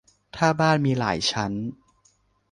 [0.35, 1.51] ถ้าบ้านมีหลายชั้น